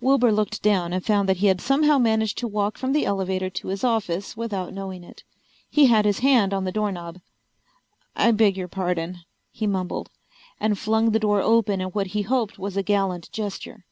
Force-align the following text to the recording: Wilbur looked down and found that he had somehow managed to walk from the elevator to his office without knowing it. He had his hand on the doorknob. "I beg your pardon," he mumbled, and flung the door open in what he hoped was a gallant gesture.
Wilbur 0.00 0.30
looked 0.30 0.62
down 0.62 0.92
and 0.92 1.04
found 1.04 1.28
that 1.28 1.38
he 1.38 1.48
had 1.48 1.60
somehow 1.60 1.98
managed 1.98 2.38
to 2.38 2.46
walk 2.46 2.78
from 2.78 2.92
the 2.92 3.04
elevator 3.04 3.50
to 3.50 3.66
his 3.66 3.82
office 3.82 4.36
without 4.36 4.72
knowing 4.72 5.02
it. 5.02 5.24
He 5.68 5.86
had 5.86 6.04
his 6.04 6.20
hand 6.20 6.54
on 6.54 6.62
the 6.62 6.70
doorknob. 6.70 7.18
"I 8.14 8.30
beg 8.30 8.56
your 8.56 8.68
pardon," 8.68 9.18
he 9.50 9.66
mumbled, 9.66 10.08
and 10.60 10.78
flung 10.78 11.10
the 11.10 11.18
door 11.18 11.40
open 11.40 11.80
in 11.80 11.88
what 11.88 12.06
he 12.14 12.22
hoped 12.22 12.60
was 12.60 12.76
a 12.76 12.84
gallant 12.84 13.28
gesture. 13.32 13.84